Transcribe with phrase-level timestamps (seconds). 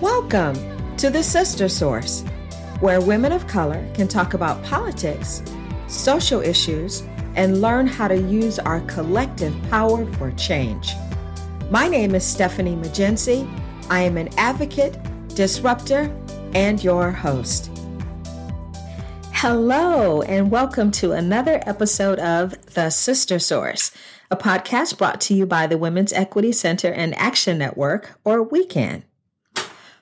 [0.00, 0.56] Welcome
[0.96, 2.22] to the Sister Source,
[2.80, 5.42] where women of color can talk about politics,
[5.88, 7.02] social issues,
[7.36, 10.94] and learn how to use our collective power for change.
[11.70, 13.46] My name is Stephanie Magenzi.
[13.90, 14.96] I am an advocate,
[15.34, 16.10] disruptor,
[16.54, 17.70] and your host.
[19.32, 23.92] Hello, and welcome to another episode of The Sister Source,
[24.30, 29.02] a podcast brought to you by the Women's Equity Center and Action Network, or WECAN.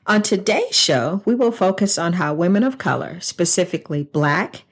[0.09, 4.65] On today's show, we will focus on how women of color, specifically Black,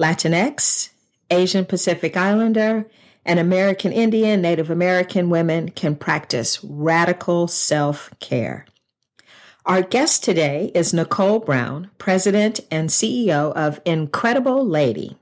[0.00, 0.90] Latinx,
[1.30, 2.90] Asian Pacific Islander,
[3.24, 8.66] and American Indian Native American women can practice radical self care.
[9.64, 15.16] Our guest today is Nacole Brown, President and CEO of Ncredible Lady.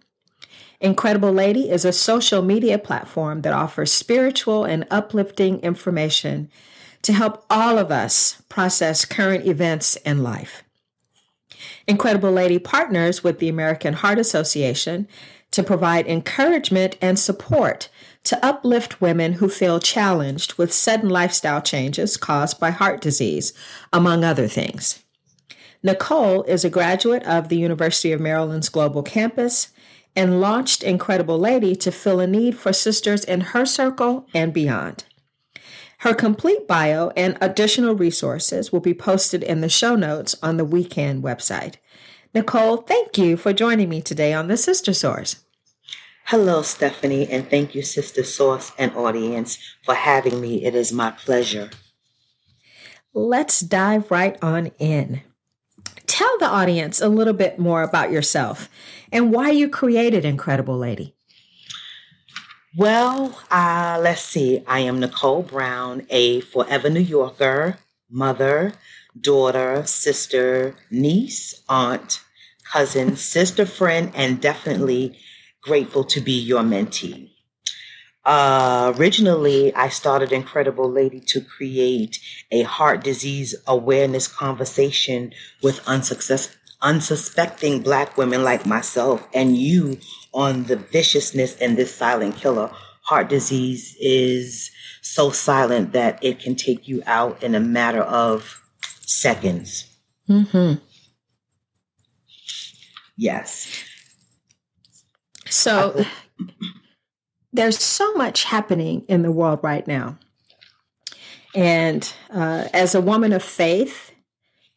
[0.83, 6.49] Ncredible Lady is a social media platform that offers spiritual and uplifting information
[7.03, 10.63] to help all of us process current events in life.
[11.87, 15.09] Ncredible Lady partners with the American Heart Association
[15.51, 17.89] to provide encouragement and support
[18.25, 23.55] to uplift women who feel challenged with sudden lifestyle changes caused by heart disease,
[23.93, 25.03] among other things.
[25.83, 29.71] Nacole is a graduate of the University of Maryland's Global Campus
[30.15, 35.05] and launched Ncredible Lady to fill a need for sisters in her circle and beyond.
[36.03, 40.67] Her complete bio and additional resources will be posted in the show notes on the
[40.67, 41.75] WECAN website.
[42.33, 45.45] Nacole, thank you for joining me today on the Sister Source.
[46.27, 50.65] Hello, Stephanie, and thank you, Sister Source and audience, for having me.
[50.65, 51.71] It is my pleasure.
[53.13, 55.23] Let's dive right on in.
[56.07, 58.69] Tell the audience a little bit more about yourself
[59.11, 61.17] and why you created Ncredible Lady.
[62.79, 64.63] Well, uh, let's see.
[64.67, 67.79] I am Nacole Brown, a forever New Yorker,
[68.11, 68.73] mother,
[69.21, 72.23] daughter, sister, niece, aunt,
[72.73, 75.19] cousin, sister, friend, and definitely
[75.63, 77.31] grateful to be your mentee.
[78.25, 82.21] Uh, originally, I started Ncredible Lady to create
[82.51, 85.33] a heart disease awareness conversation
[85.63, 89.99] with unsuccess- unsuspecting Black women like myself and you
[90.33, 92.71] on the viciousness in this silent killer.
[93.03, 94.71] Heart disease is
[95.03, 98.63] so silent that it can take you out in a matter of
[99.01, 99.87] seconds.
[100.29, 100.75] Mm-hmm.
[103.17, 103.85] Yes.
[105.49, 106.05] So
[107.53, 110.19] there's so much happening in the world right now.
[111.55, 114.08] And uh, as a woman of faith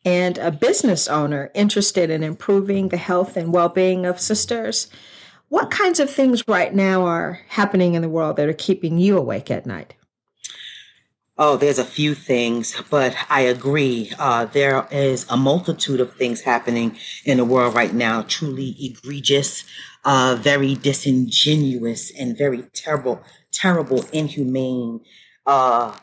[0.04, 4.88] and a business owner interested in improving the health and well being of sisters,
[5.50, 9.18] what kinds of things right now are happening in the world that are keeping you
[9.18, 9.96] awake at night?
[11.38, 14.12] Oh, there's a few things, but I agree.
[14.20, 19.64] Uh, there is a multitude of things happening in the world right now, truly egregious,
[20.06, 25.02] uh, very disingenuous, and very terrible, terrible, inhumane
[25.48, 25.98] uh,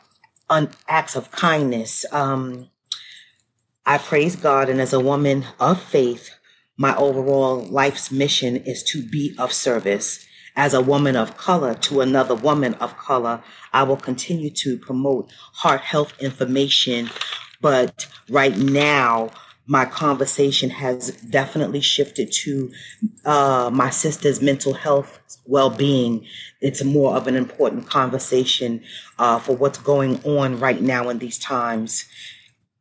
[0.51, 2.05] un- acts of kindness.
[2.11, 2.69] Um,
[3.89, 6.29] I praise God, and as a woman of faith,
[6.77, 10.27] my overall life's mission is to be of service.
[10.55, 15.33] As a woman of color to another woman of color, I will continue to promote
[15.55, 17.09] heart health information.
[17.63, 19.31] But right now,
[19.67, 22.71] my conversation has definitely shifted to
[23.25, 26.27] uh, my sister's mental health well being.
[26.61, 28.83] It's more of an important conversation
[29.19, 32.05] uh, for what's going on right now in these times.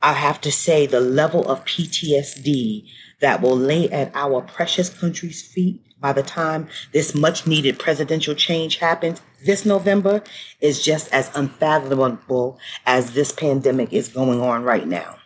[0.01, 2.87] I have to say, the level of PTSD
[3.19, 8.35] that will lay at our precious country's feet by the time this much needed presidential
[8.35, 10.21] change happens this November
[10.61, 15.17] is just as unfathomable as this pandemic is going on right now.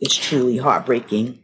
[0.00, 1.38] It's truly heartbreaking.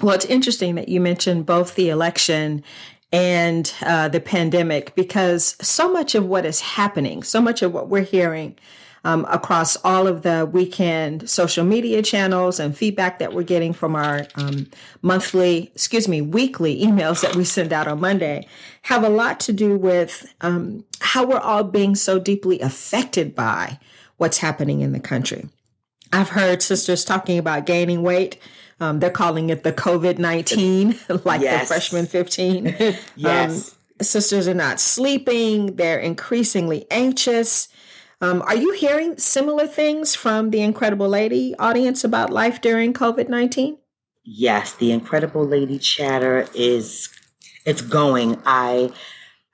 [0.00, 2.64] Well, it's interesting that you mentioned both the election
[3.12, 7.88] and uh, the pandemic because so much of what is happening, so much of what
[7.88, 8.56] we're hearing
[9.04, 13.96] um, across all of the WECAN social media channels and feedback that we're getting from
[13.96, 14.68] our um,
[15.02, 18.46] monthly, excuse me, weekly emails that we send out on Monday
[18.82, 23.78] have a lot to do with um, how we're all being so deeply affected by
[24.16, 25.48] what's happening in the country.
[26.12, 28.38] I've heard sisters talking about gaining weight.
[28.80, 31.62] Um, they're calling it the COVID 19, like yes.
[31.62, 32.76] the freshman 15.
[33.16, 33.68] yes.
[33.68, 37.68] Um, sisters are not sleeping, they're increasingly anxious.
[38.22, 43.28] Um, are you hearing similar things from the Ncredible Lady audience about life during COVID
[43.28, 43.78] 19?
[44.22, 47.08] Yes, the Ncredible Lady chatter is
[47.66, 48.40] it's going.
[48.46, 48.92] I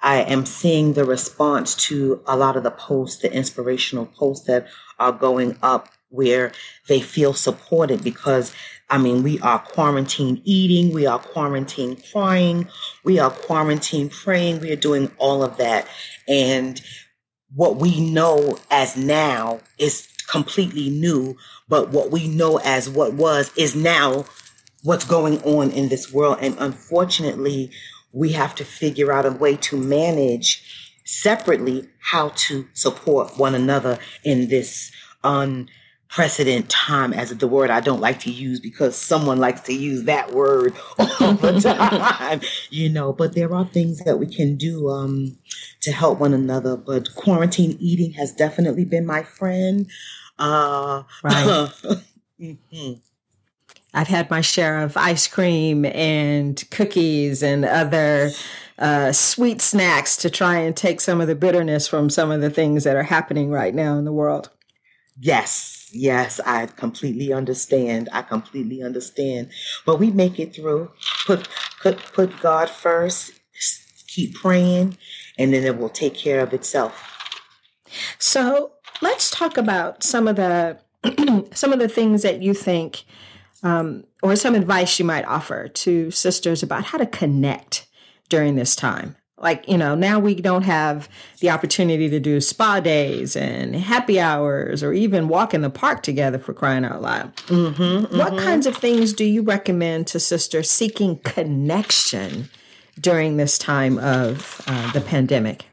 [0.02, 4.66] I am seeing the response to a lot of the posts, the inspirational posts that
[4.98, 6.52] are going up where
[6.88, 8.54] they feel supported because
[8.90, 12.68] I mean, we are quarantine eating, we are quarantine crying,
[13.04, 15.86] we are quarantine praying, we are doing all of that.
[16.26, 16.80] And
[17.54, 21.36] what we know as now is completely new,
[21.68, 24.26] but what we know as what was is now
[24.82, 26.38] what's going on in this world.
[26.40, 27.70] And unfortunately,
[28.12, 30.62] we have to figure out a way to manage
[31.04, 34.92] separately how to support one another in this
[36.08, 40.04] unprecedented time as the word I don't like to use because someone likes to use
[40.04, 41.60] that word all the
[42.18, 42.40] time,
[42.70, 45.36] you know, but there are things that we can do um,
[45.82, 46.76] to help one another.
[46.76, 49.88] But quarantine eating has definitely been my friend.
[50.38, 51.70] Uh, right.
[52.40, 52.92] mm-hmm.
[53.94, 58.30] I've had my share of ice cream and cookies and other
[58.78, 62.50] uh, sweet snacks to try and take some of the bitterness from some of the
[62.50, 64.50] things that are happening right now in the world.
[65.18, 68.08] Yes, yes, I completely understand.
[68.12, 69.50] I completely understand.
[69.86, 70.90] But we make it through.
[71.26, 71.48] Put
[71.80, 73.32] put put God first.
[74.06, 74.96] Keep praying,
[75.38, 77.14] and then it will take care of itself.
[78.18, 80.78] So let's talk about some of the
[81.54, 83.04] some of the things that you think
[83.62, 87.86] um, or some advice you might offer to sisters about how to connect
[88.28, 89.16] during this time?
[89.40, 91.08] Like, you know, now we don't have
[91.40, 96.02] the opportunity to do spa days and happy hours or even walk in the park
[96.02, 97.36] together for crying out loud.
[97.46, 98.18] Mm-hmm, mm-hmm.
[98.18, 102.48] What kinds of things do you recommend to sisters seeking connection
[103.00, 105.66] during this time of uh, the pandemic?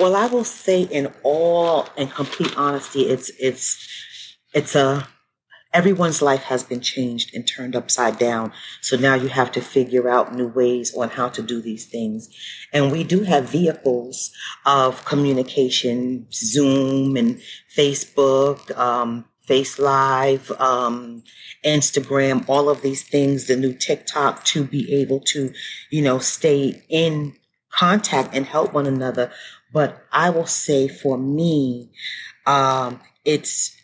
[0.00, 5.06] Well, I will say, in all and complete honesty, it's it's it's a
[5.72, 8.52] everyone's life has been changed and turned upside down.
[8.80, 12.28] So now you have to figure out new ways on how to do these things.
[12.72, 14.30] And we do have vehicles
[14.64, 17.40] of communication, Zoom and
[17.76, 21.22] Facebook, um, Face Live, um,
[21.64, 25.52] Instagram, all of these things, the new TikTok to be able to,
[25.90, 27.34] you know, stay in
[27.70, 29.30] contact and help one another.
[29.72, 31.90] But I will say for me,
[32.46, 33.77] um, it's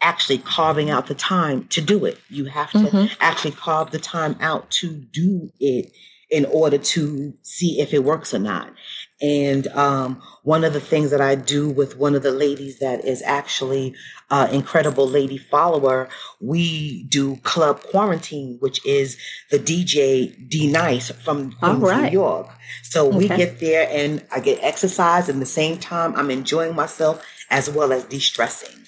[0.00, 2.18] actually carving out the time to do it.
[2.28, 3.14] You have to mm-hmm.
[3.20, 5.92] actually carve the time out to do it
[6.30, 8.72] in order to see if it works or not.
[9.20, 13.04] And um, one of the things that I do with one of the ladies that
[13.04, 13.94] is actually
[14.30, 16.08] an uh, incredible lady follower,
[16.40, 19.18] we do Club Quarantine, which is
[19.50, 22.04] the DJ D Nice from right.
[22.04, 22.48] New York.
[22.84, 23.18] So okay.
[23.18, 27.68] we get there and I get exercise and the same time I'm enjoying myself as
[27.68, 28.79] well as de-stressing.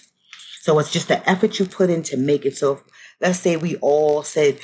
[0.62, 2.56] So it's just the effort you put in to make it.
[2.56, 2.82] So
[3.20, 4.60] let's say we all said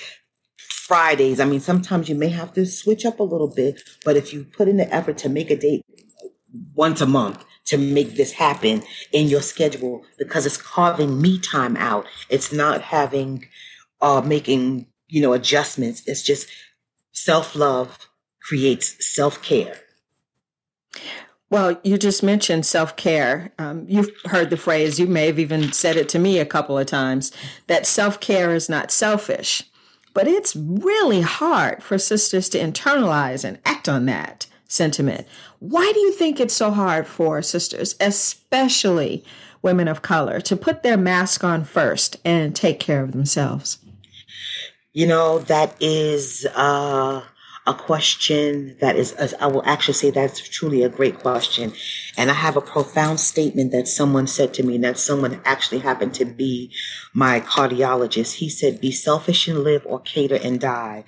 [0.56, 1.40] Fridays.
[1.40, 4.44] I mean, sometimes you may have to switch up a little bit, but if you
[4.44, 5.84] put in the effort to make a date
[6.76, 11.76] once a month to make this happen in your schedule, because it's carving me time
[11.76, 12.06] out.
[12.30, 13.48] It's not having,
[14.00, 16.04] uh, making, you know, adjustments.
[16.06, 16.46] It's just
[17.10, 18.08] self love
[18.40, 19.80] creates self care.
[21.50, 23.52] Well, you just mentioned self care.
[23.58, 26.76] Um, you've heard the phrase, you may have even said it to me a couple
[26.78, 27.32] of times,
[27.68, 29.62] that self care is not selfish.
[30.12, 35.26] But it's really hard for sisters to internalize and act on that sentiment.
[35.60, 39.24] Why do you think it's so hard for sisters, especially
[39.62, 43.78] women of color, to put their mask on first and take care of themselves?
[44.92, 46.46] You know, that is.
[46.54, 47.22] Uh
[47.68, 51.74] a question that is, I will actually say that's truly a great question.
[52.16, 55.80] And I have a profound statement that someone said to me, and that someone actually
[55.80, 56.72] happened to be
[57.12, 58.36] my cardiologist.
[58.36, 61.04] He said, Be selfish and live, or cater and die.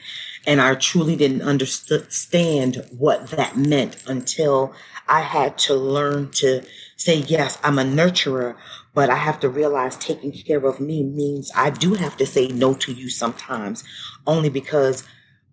[0.47, 4.75] And I truly didn't understand what that meant until
[5.09, 6.63] I had to learn to
[6.97, 8.55] say, Yes, I'm a nurturer,
[8.93, 12.49] but I have to realize taking care of me means I do have to say
[12.49, 13.83] no to you sometimes,
[14.27, 15.05] only because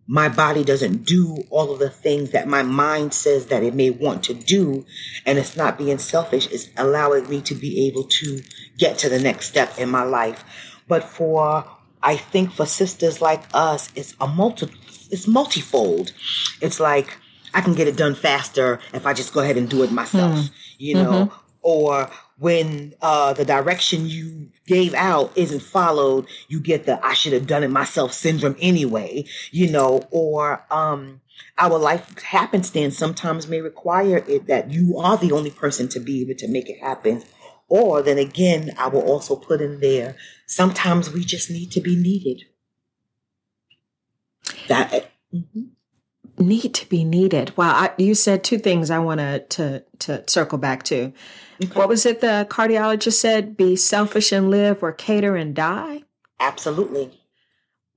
[0.07, 3.89] my body doesn't do all of the things that my mind says that it may
[3.89, 4.85] want to do.
[5.25, 6.47] And it's not being selfish.
[6.49, 8.41] It's allowing me to be able to
[8.77, 10.45] get to the next step in my life.
[10.87, 11.65] But for,
[12.01, 14.67] I think for sisters like us, it's a multi,
[15.11, 16.13] it's multifold.
[16.61, 17.17] It's like,
[17.53, 20.37] I can get it done faster if I just go ahead and do it myself,
[20.37, 20.51] mm.
[20.77, 21.35] you know, mm-hmm.
[21.61, 27.33] or when uh, the direction you gave out isn't followed, you get the I should
[27.33, 31.21] have done it myself syndrome anyway, you know, or um,
[31.57, 36.21] our life happenstance sometimes may require it that you are the only person to be
[36.21, 37.23] able to make it happen.
[37.69, 40.15] Or then again, I will also put in there,
[40.45, 42.43] sometimes we just need to be needed.
[44.67, 45.11] That.
[45.33, 45.76] Mm-hmm.
[46.39, 47.55] Need to be needed.
[47.57, 51.13] Wow, I, you said two things I want to to circle back to.
[51.63, 51.73] Okay.
[51.73, 53.57] What was it the cardiologist said?
[53.57, 56.03] Be selfish and live, or cater and die.
[56.39, 57.19] Absolutely.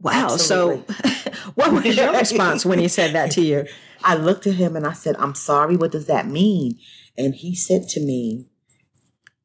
[0.01, 0.33] Wow.
[0.33, 0.95] Absolutely.
[0.95, 3.67] So, what was your response when he said that to you?
[4.03, 5.77] I looked at him and I said, "I'm sorry.
[5.77, 6.79] What does that mean?"
[7.19, 8.47] And he said to me,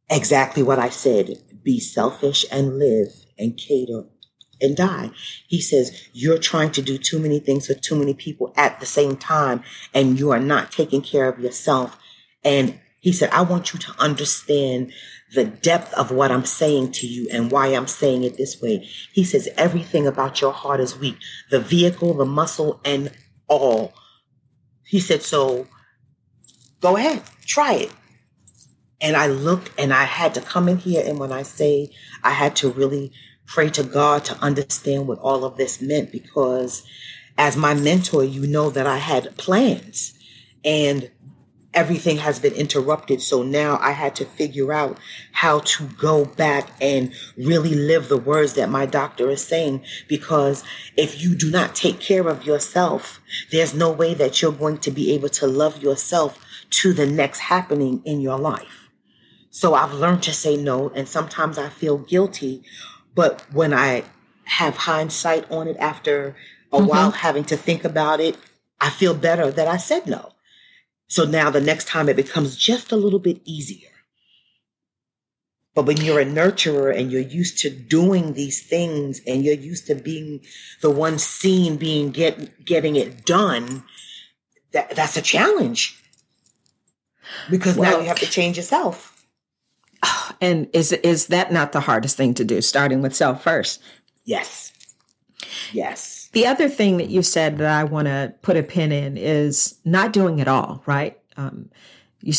[0.10, 1.38] "Exactly what I said.
[1.64, 4.04] Be selfish and live, and cater
[4.62, 5.12] and die.
[5.48, 8.86] He says, You're trying to do too many things for too many people at the
[8.86, 11.98] same time, and you are not taking care of yourself.
[12.44, 14.92] And he said, I want you to understand
[15.34, 18.88] the depth of what I'm saying to you and why I'm saying it this way.
[19.14, 21.18] He says, Everything about your heart is weak
[21.52, 23.12] the vehicle, the muscle, and
[23.48, 23.94] all.
[24.86, 25.68] He said, So
[26.82, 27.92] go ahead, try it.
[29.02, 31.04] And I looked and I had to come in here.
[31.06, 31.92] And when I say
[32.24, 33.12] I had to really
[33.46, 36.86] pray to God to understand what all of this meant because
[37.38, 40.14] as my mentor, you know that I had plans
[40.64, 41.12] and
[41.74, 43.22] everything has been interrupted.
[43.22, 44.98] So now I had to figure out
[45.34, 49.84] how to go back and really live the words that my doctor is saying.
[50.08, 50.64] Because
[50.96, 53.20] if you do not take care of yourself,
[53.52, 57.40] there's no way that you're going to be able to love yourself to the next
[57.40, 58.90] happening in your life.
[59.50, 60.90] So I've learned to say no.
[60.90, 62.64] And sometimes I feel guilty
[63.16, 64.04] but when I
[64.44, 66.36] have hindsight on it after
[66.72, 66.88] a mm-hmm.
[66.88, 68.38] while having to think about it,
[68.80, 70.34] I feel better that I said no.
[71.08, 73.90] So now the next time it becomes just a little bit easier.
[75.74, 79.88] But when you're a nurturer and you're used to doing these things and you're used
[79.88, 80.42] to being
[80.82, 83.84] the one seen being get getting it done,
[84.72, 86.02] that that's a challenge.
[87.50, 89.15] Because well, now you have to change yourself.
[90.42, 92.62] And is is that not the hardest thing to do?
[92.62, 93.82] Starting with self first.
[94.24, 94.74] Yes.
[95.72, 96.30] Yes.
[96.34, 99.80] The other thing that you said that I want to put a pin in is
[99.86, 100.84] not doing it all.
[100.86, 101.18] Right.
[101.38, 101.70] Um,
[102.22, 102.34] you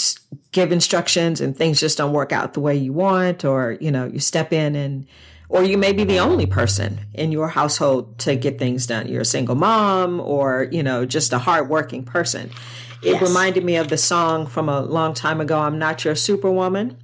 [0.52, 4.06] give instructions and things just don't work out the way you want, or you know
[4.06, 5.06] you step in and
[5.48, 9.08] or you may be the only person in your household to get things done.
[9.08, 12.50] You're a single mom or, you know, just a hardworking person.
[13.02, 13.22] It yes.
[13.22, 16.96] reminded me of the song from a long time ago, I'm Not Your Superwoman.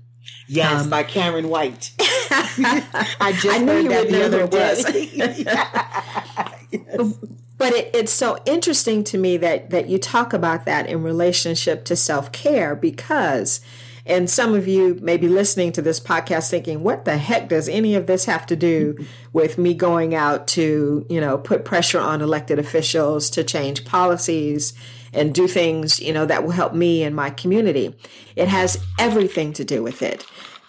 [0.48, 1.92] Yes, um, by Karyn White.
[2.00, 5.10] I just I knew heard you that the other day.
[6.70, 7.14] yes.
[7.58, 11.84] But it, it's so interesting to me that that you talk about that in relationship
[11.86, 13.60] to self care because,
[14.04, 17.68] and some of you may be listening to this podcast thinking, "What the heck does
[17.68, 18.96] any of this have to do
[19.32, 24.72] with me going out to you know put pressure on elected officials to change policies?"
[25.12, 27.94] and do things, you know, that will help me and my community.
[28.36, 30.24] It has everything to do with it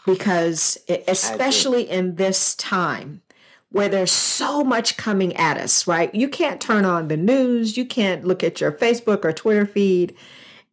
[0.05, 3.21] because it, especially in this time
[3.69, 6.13] where there's so much coming at us, right?
[6.13, 10.15] You can't turn on the news, you can't look at your Facebook or Twitter feed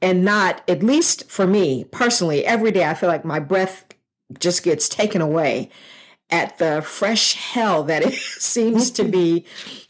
[0.02, 3.84] and not at least for me personally every day I feel like my breath
[4.38, 5.70] just gets taken away
[6.30, 9.44] at the fresh hell that it seems to be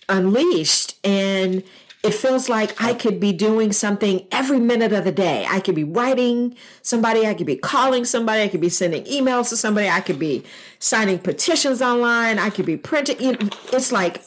[0.08, 1.62] unleashed and
[2.02, 5.46] it feels like I could be doing something every minute of the day.
[5.48, 9.50] I could be writing somebody, I could be calling somebody, I could be sending emails
[9.50, 10.42] to somebody, I could be
[10.78, 13.50] signing petitions online, I could be printing.
[13.72, 14.22] It's like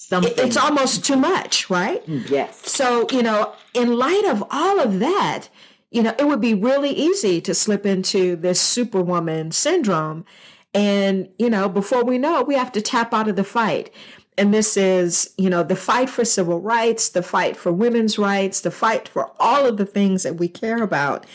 [0.00, 0.32] something.
[0.36, 2.04] It's almost too much, right?
[2.06, 2.70] Mm, yes.
[2.70, 5.48] So, you know, in light of all of that,
[5.90, 10.24] you know, it would be really easy to slip into this superwoman syndrome.
[10.72, 13.92] And, you know, before we know it, we have to tap out of the fight.
[14.38, 18.62] And this is, you know, the fight for civil rights, the fight for women's rights,
[18.62, 21.26] the fight for all of the things that we care about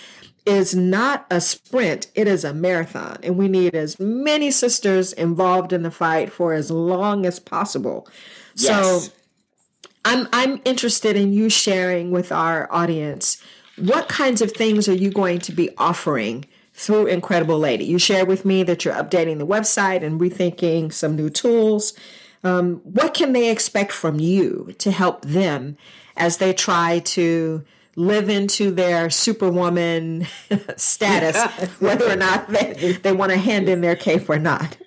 [0.45, 3.17] is not a sprint, it is a marathon.
[3.21, 8.07] And we need as many sisters involved in the fight for as long as possible.
[8.55, 9.05] Yes.
[9.05, 9.13] So
[10.03, 13.41] I'm I'm interested in you sharing with our audience
[13.77, 17.85] what kinds of things are you going to be offering through Ncredible Lady?
[17.85, 21.93] You shared with me that you're updating the website and rethinking some new tools.
[22.43, 25.77] Um, what can they expect from you to help them
[26.15, 27.63] as they try to
[27.97, 30.27] live into their superwoman
[30.77, 31.35] status,
[31.79, 34.77] whether or not they, they want to hand in their cape or not?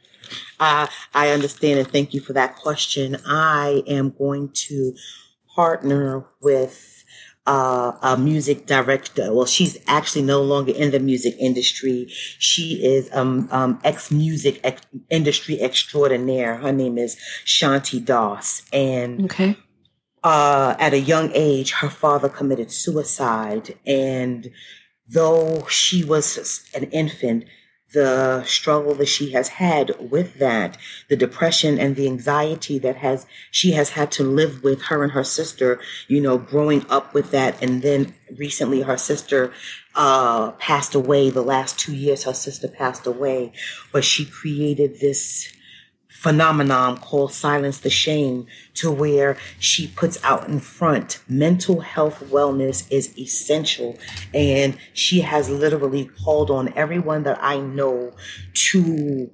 [0.61, 3.17] Uh, I understand and thank you for that question.
[3.27, 4.95] I am going to
[5.55, 7.05] partner with
[7.49, 9.33] uh, a music director.
[9.33, 12.07] Well, she's actually no longer in the music industry.
[12.39, 16.57] She is um, um ex music ex- industry extraordinaire.
[16.57, 19.57] Her name is Shanti Das, and okay.
[20.23, 24.51] Uh, at a young age, her father committed suicide, and
[25.09, 27.45] though she was an infant,
[27.93, 30.77] the struggle that she has had with that,
[31.09, 35.13] the depression and the anxiety that has she has had to live with her and
[35.13, 37.63] her sister, you know, growing up with that.
[37.63, 39.53] And then recently her sister
[39.95, 41.31] uh passed away.
[41.31, 43.53] The last 2 years her sister passed away,
[43.93, 45.53] but she created this
[46.19, 48.45] phenomenon called Silence the Shame,
[48.75, 53.97] to where she puts out in front mental health wellness is essential.
[54.35, 58.13] And she has literally called on everyone that I know
[58.53, 59.31] to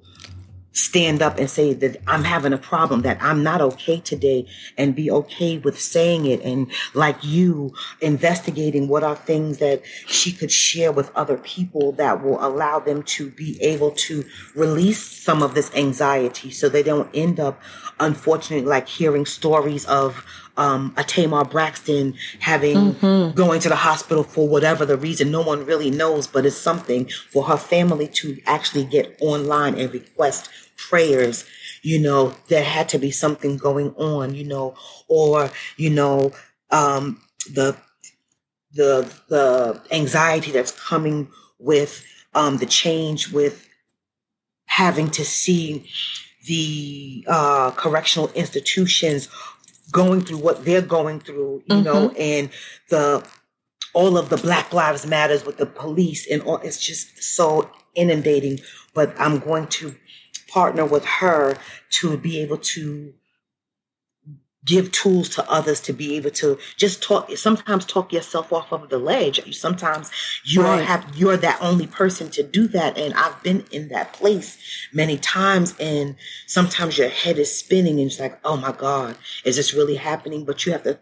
[0.75, 4.45] stand up and say that I'm having a problem, that I'm not okay today,
[4.77, 6.41] and be okay with saying it.
[6.41, 12.21] And like you, investigating what are things that she could share with other people that
[12.21, 17.09] will allow them to be able to release some of this anxiety so they don't
[17.13, 17.61] end up,
[18.01, 20.25] unfortunately, like hearing stories of
[20.57, 23.35] um, a Tamar Braxton having mm-hmm.
[23.35, 25.31] going to the hospital for whatever the reason.
[25.31, 29.91] No one really knows, but it's something for her family to actually get online and
[29.93, 31.45] request prayers,
[31.81, 34.75] you know, there had to be something going on, you know,
[35.07, 36.31] or, you know,
[36.71, 37.21] um,
[37.53, 37.75] the,
[38.73, 41.27] the, the anxiety that's coming
[41.59, 43.67] with, um, the change with
[44.65, 45.87] having to see
[46.47, 49.29] the, uh, correctional institutions
[49.91, 51.83] going through what they're going through, you mm-hmm.
[51.83, 52.49] know, and
[52.89, 53.25] the,
[53.93, 58.59] all of the Black Lives Matters with the police and all, it's just so inundating.
[58.93, 59.95] But I'm going to
[60.47, 61.57] partner with her
[62.01, 63.13] to be able to
[64.65, 68.89] give tools to others to be able to just talk sometimes talk yourself off of
[68.89, 70.11] the ledge sometimes
[70.43, 70.85] you're right.
[70.85, 74.57] have you're that only person to do that and i've been in that place
[74.91, 76.15] many times and
[76.47, 80.43] sometimes your head is spinning and it's like oh my god is this really happening
[80.43, 80.97] but you have to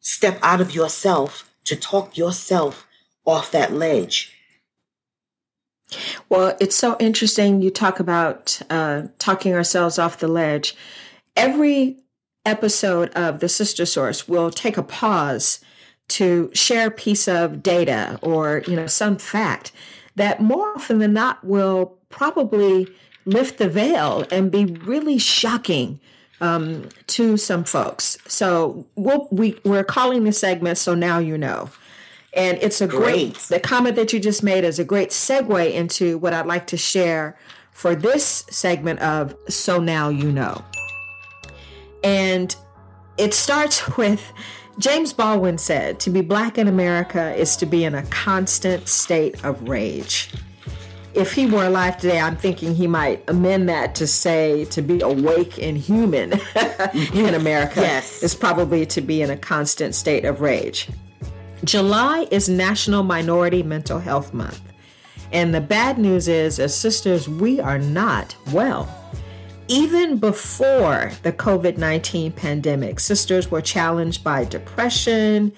[0.00, 2.86] step out of yourself to talk yourself
[3.24, 4.30] off that ledge
[6.28, 7.62] well, it's so interesting.
[7.62, 10.74] You talk about uh, talking ourselves off the ledge.
[11.36, 12.03] Every
[12.44, 15.60] episode of the Sister Source will take a pause
[16.08, 19.72] to share a piece of data or you know some fact
[20.16, 22.86] that more often than not will probably
[23.24, 25.98] lift the veil and be really shocking
[26.40, 28.18] um, to some folks.
[28.26, 30.78] So we'll, we we're calling the segment.
[30.78, 31.70] So now you know.
[32.36, 33.34] And it's a great.
[33.34, 36.66] great, the comment that you just made is a great segue into what I'd like
[36.68, 37.38] to share
[37.70, 40.64] for this segment of So Now You Know.
[42.04, 42.54] And
[43.18, 44.32] it starts with
[44.78, 49.42] James Baldwin said, To be black in America is to be in a constant state
[49.44, 50.30] of rage.
[51.14, 55.00] If he were alive today, I'm thinking he might amend that to say to be
[55.00, 56.32] awake and human
[57.14, 58.22] in America yes.
[58.24, 60.88] is probably to be in a constant state of rage.
[61.62, 64.60] July is National Minority Mental Health Month.
[65.32, 69.03] And the bad news is, as sisters, we are not well.
[69.68, 75.52] Even before the COVID 19 pandemic, sisters were challenged by depression,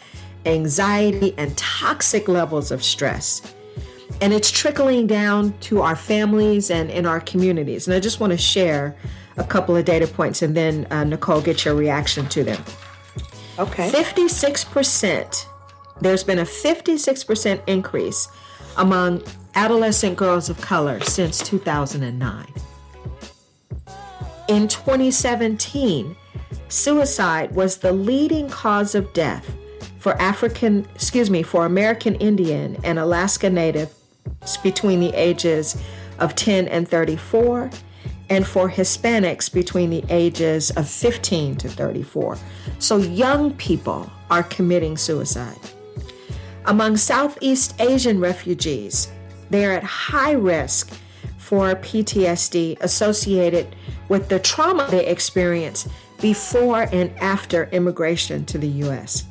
[0.45, 3.43] anxiety, and toxic levels of stress.
[4.21, 7.87] And it's trickling down to our families and in our communities.
[7.87, 8.97] And I just want to share
[9.37, 12.63] a couple of data points and then, uh, Nacole, get your reaction to them.
[13.59, 13.91] Okay.
[13.91, 15.47] 56%
[16.01, 18.29] there's been a 56% increase
[18.77, 19.23] among
[19.55, 22.47] adolescent girls of color since 2009.
[24.49, 26.15] In 2017,
[26.69, 29.57] suicide was the leading cause of death
[29.99, 33.93] for African, excuse me, for American Indian and Alaska Native
[34.63, 35.77] between the ages
[36.21, 37.71] of 10 and 34
[38.31, 42.39] and for Hispanics between the ages of 15 to 34.
[42.79, 45.59] So young people are committing suicide.
[46.67, 49.09] Among Southeast Asian refugees,
[49.51, 50.93] they are at high risk
[51.47, 53.77] for PTSD associated
[54.09, 55.89] with the trauma they experience
[56.21, 59.27] before and after immigration to the U.S.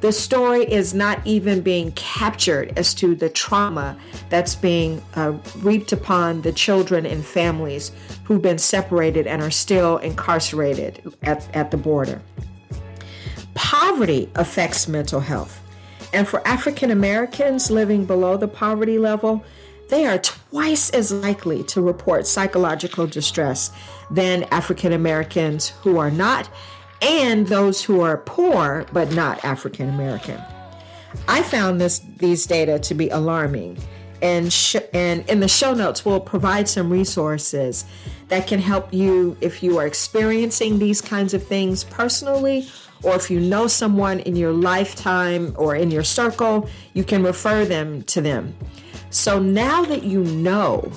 [0.00, 5.90] The story is not even being captured as to the trauma that's being uh, reaped
[5.90, 7.90] upon the children and families
[8.22, 12.22] who've been separated and are still incarcerated at, at the border.
[13.54, 15.60] Poverty affects mental health.
[16.12, 19.44] And for African Americans living below the poverty level,
[19.90, 23.70] they are twice as likely to report psychological distress
[24.10, 26.48] than African Americans who are not,
[27.02, 30.40] and those who are poor but not African American.
[31.28, 33.78] I found this these data to be alarming,
[34.22, 37.84] and sh- and in the show notes we'll provide some resources
[38.28, 42.68] that can help you if you are experiencing these kinds of things personally
[43.02, 47.64] or if you know someone in your lifetime or in your circle, you can refer
[47.64, 48.54] them to them.
[49.10, 50.90] So now that you know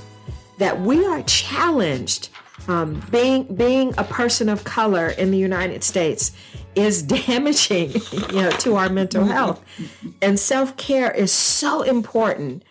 [0.60, 2.30] that we are challenged
[2.68, 6.32] um, being being a person of color in the United States
[6.76, 7.92] is damaging
[8.32, 9.64] you know to our mental health.
[10.22, 12.64] And self-care is so important.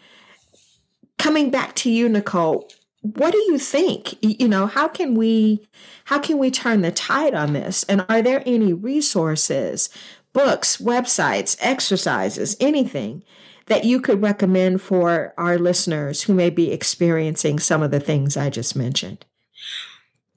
[1.19, 2.69] Coming back to you nicole
[3.03, 4.15] what do you think?
[4.23, 5.67] You know how can we
[6.05, 7.83] how can we turn the tide on this?
[7.85, 9.91] And are there any resources
[10.33, 13.23] books websites exercises anything
[13.67, 18.37] that you could recommend for our listeners who may be experiencing some of the things
[18.37, 19.25] i just mentioned?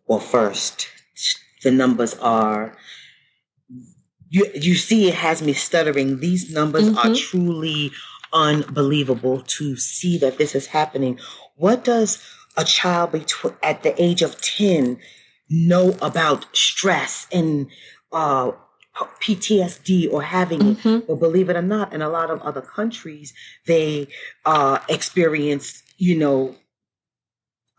[0.07, 0.89] Well first
[1.63, 2.77] the numbers are
[4.29, 6.19] you you see it has me stuttering.
[6.19, 6.97] These numbers mm-hmm.
[6.97, 7.91] are truly
[8.33, 11.19] unbelievable to see that this is happening.
[11.55, 12.21] What does
[12.57, 14.97] a child between at the age of 10
[15.49, 17.67] know about stress and
[18.11, 18.51] uh,
[18.95, 20.87] PTSD or having mm-hmm.
[20.87, 21.07] it.
[21.07, 23.33] But believe it or not, in a lot of other countries,
[23.67, 24.07] they
[24.45, 26.55] uh, experience, you know,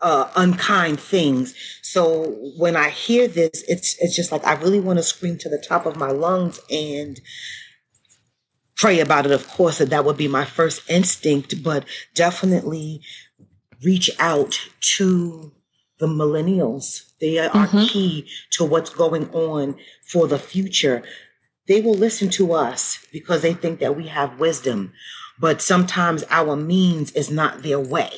[0.01, 1.55] uh, unkind things.
[1.81, 5.49] So when I hear this, it's it's just like I really want to scream to
[5.49, 7.19] the top of my lungs and
[8.75, 9.31] pray about it.
[9.31, 13.01] Of course, that that would be my first instinct, but definitely
[13.83, 14.59] reach out
[14.97, 15.51] to
[15.99, 17.06] the millennials.
[17.19, 17.85] They are mm-hmm.
[17.85, 21.03] key to what's going on for the future.
[21.67, 24.93] They will listen to us because they think that we have wisdom,
[25.39, 28.11] but sometimes our means is not their way.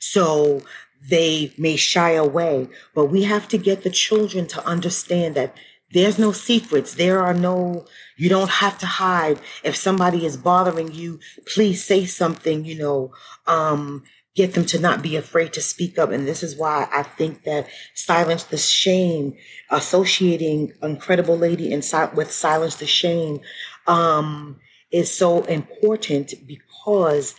[0.00, 0.62] So
[1.08, 5.56] they may shy away, but we have to get the children to understand that
[5.92, 6.94] there's no secrets.
[6.94, 7.84] There are no,
[8.16, 9.38] you don't have to hide.
[9.62, 13.12] If somebody is bothering you, please say something, you know,
[13.46, 16.10] um, get them to not be afraid to speak up.
[16.10, 19.36] And this is why I think that silence the shame,
[19.70, 23.40] associating incredible lady and with silence the shame,
[23.86, 24.58] um,
[24.90, 27.34] is so important because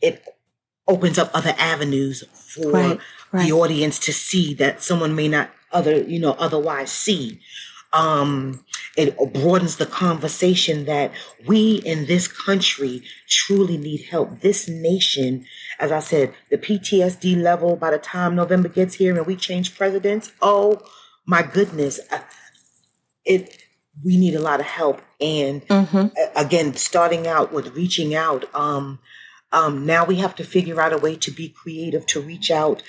[0.00, 0.24] it
[0.88, 2.98] opens up other avenues for right,
[3.32, 3.46] right.
[3.46, 7.40] the audience to see that someone may not other, you know, otherwise see
[7.92, 8.64] um,
[8.96, 11.12] it broadens the conversation that
[11.46, 14.40] we in this country truly need help.
[14.40, 15.46] This nation,
[15.78, 19.76] as I said, the PTSD level by the time November gets here and we change
[19.76, 20.80] presidents, oh
[21.26, 22.20] my goodness, uh,
[23.24, 23.62] it
[24.04, 25.02] we need a lot of help.
[25.20, 26.06] And mm-hmm.
[26.36, 28.98] again, starting out with reaching out, um,
[29.52, 32.82] um, now we have to figure out a way to be creative to reach out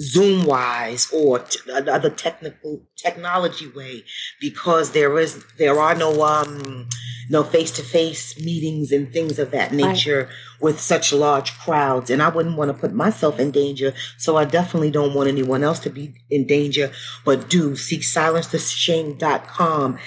[0.00, 4.04] Zoom wise or t- another technical technology way
[4.40, 6.88] because there is there are no um
[7.28, 10.28] no face to face meetings and things of that nature right.
[10.60, 12.10] with such large crowds.
[12.10, 15.64] And I wouldn't want to put myself in danger so I definitely don't want anyone
[15.64, 16.92] else to be in danger.
[17.24, 19.98] But do seek silencetheshame.com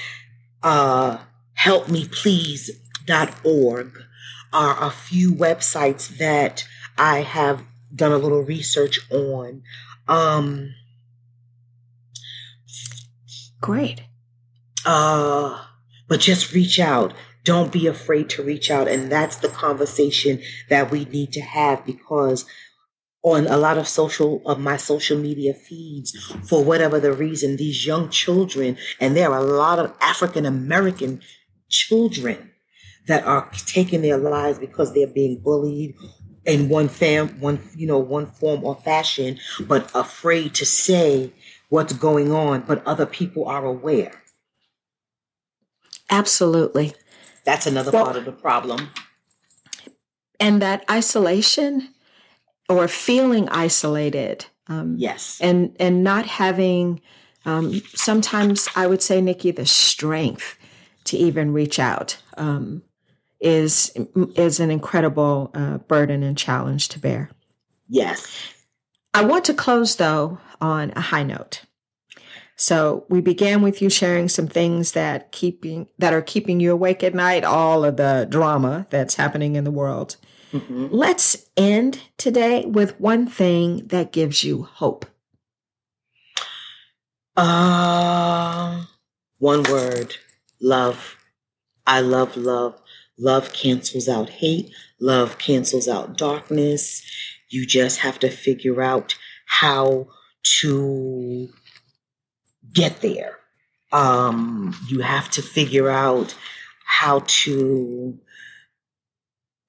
[0.63, 1.17] uh
[1.53, 4.03] help me please.org
[4.53, 6.65] are a few websites that
[6.97, 7.63] I have
[7.95, 9.63] done a little research on.
[10.07, 10.73] Um,
[13.61, 14.03] Great.
[14.85, 15.63] Uh,
[16.07, 17.13] but just reach out.
[17.43, 18.87] Don't be afraid to reach out.
[18.87, 22.45] And that's the conversation that we need to have because
[23.23, 26.11] on a lot of social of my social media feeds
[26.43, 31.21] for whatever the reason these young children and there are a lot of african american
[31.69, 32.51] children
[33.07, 35.93] that are taking their lives because they're being bullied
[36.45, 41.31] in one fam one you know one form or fashion but afraid to say
[41.69, 44.21] what's going on but other people are aware.
[46.09, 46.93] Absolutely.
[47.45, 48.89] That's another well, part of the problem.
[50.39, 51.87] And that isolation
[52.67, 55.39] or feeling isolated um, yes.
[55.41, 57.01] and and not having
[57.45, 60.57] um, sometimes i would say nikki the strength
[61.03, 62.83] to even reach out um,
[63.41, 63.91] is
[64.35, 67.31] is an incredible uh, burden and challenge to bear.
[67.89, 68.53] Yes.
[69.13, 71.65] I want to close though on a high note.
[72.55, 77.03] So we began with you sharing some things that keeping that are keeping you awake
[77.03, 80.17] at night, all of the drama that's happening in the world.
[80.53, 80.87] Mm-hmm.
[80.91, 85.05] Let's end today with one thing that gives you hope.
[87.35, 88.83] Uh
[89.39, 90.15] one word,
[90.61, 91.17] love.
[91.87, 92.80] I love love.
[93.21, 94.73] Love cancels out hate.
[94.99, 97.03] Love cancels out darkness.
[97.49, 100.07] You just have to figure out how
[100.61, 101.49] to
[102.73, 103.37] get there.
[103.91, 106.35] Um, you have to figure out
[106.85, 108.17] how to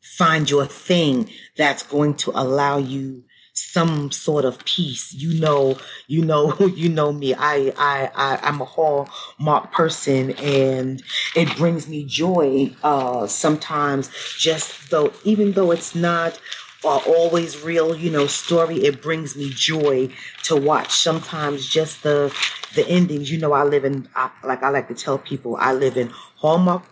[0.03, 3.25] find your thing that's going to allow you
[3.73, 5.15] some sort of peace.
[5.15, 7.35] You know, you know, you know me.
[7.35, 11.03] I, I, I I'm a hallmark person, and
[11.35, 12.75] it brings me joy.
[12.83, 16.39] Uh, sometimes, just though, even though it's not
[16.85, 18.85] are always real, you know, story.
[18.85, 20.11] It brings me joy
[20.45, 20.93] to watch.
[20.93, 22.35] Sometimes just the
[22.75, 23.31] the endings.
[23.31, 26.09] You know, I live in I, like I like to tell people I live in
[26.37, 26.83] Hallmark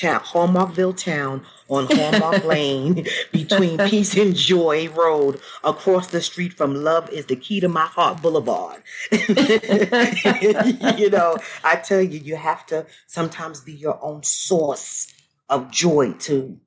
[0.00, 6.74] town, Hallmarkville town on Hallmark Lane between Peace and Joy Road across the street from
[6.74, 8.82] Love is the Key to My Heart Boulevard.
[9.12, 15.12] you know, I tell you, you have to sometimes be your own source
[15.48, 16.58] of joy to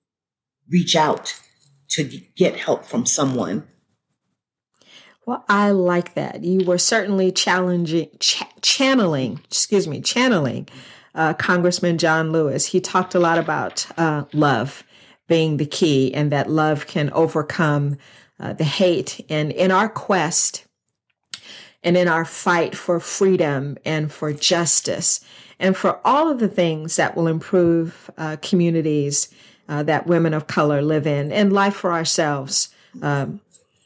[0.69, 1.39] reach out
[1.89, 2.03] to
[2.35, 3.67] get help from someone.
[5.25, 6.43] Well, I like that.
[6.43, 10.67] You were certainly challenging, ch- channeling, excuse me, channeling
[11.15, 12.67] uh, Congressman John Lewis.
[12.67, 14.83] He talked a lot about uh, love
[15.27, 17.97] being the key and that love can overcome
[18.39, 19.23] uh, the hate.
[19.29, 20.65] And in our quest
[21.83, 25.23] and in our fight for freedom and for justice
[25.59, 29.33] and for all of the things that will improve uh, communities
[29.69, 33.39] uh, that women of color live in and life for ourselves, um,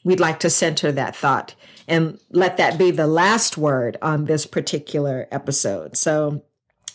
[0.03, 1.53] we'd like to center that thought
[1.87, 5.95] and let that be the last word on this particular episode.
[5.95, 6.43] So,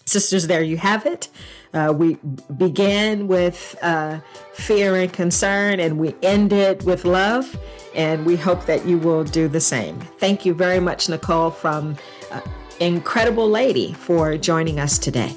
[0.04, 1.28] sisters, there you have it.
[1.74, 2.18] Uh, we
[2.56, 4.20] began with uh,
[4.52, 7.58] fear and concern, and we ended with love.
[7.94, 10.00] And we hope that you will do the same.
[10.18, 11.96] Thank you very much, Nacole, from
[12.30, 12.40] uh,
[12.80, 15.34] Ncredible Lady, for joining us today.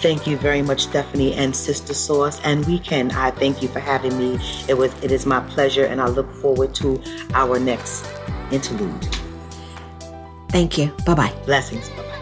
[0.00, 3.12] Thank you very much, Stephanie and Sister Source and WECAN.
[3.12, 4.38] I thank you for having me.
[4.68, 7.00] It was it is my pleasure, and I look forward to
[7.32, 8.06] our next
[8.50, 9.08] interlude.
[10.50, 10.92] Thank you.
[11.06, 11.34] Bye bye.
[11.46, 11.88] Blessings.
[11.90, 12.13] Bye bye.